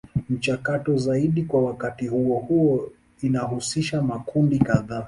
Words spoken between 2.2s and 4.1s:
huo inahusisha